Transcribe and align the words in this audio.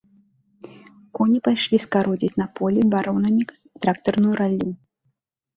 Коні 1.19 1.35
пайшлі 1.49 1.77
скародзіць 1.85 2.39
на 2.43 2.47
полі 2.61 2.81
баронамі 2.95 3.43
трактарную 3.85 4.33
раллю. 4.41 4.71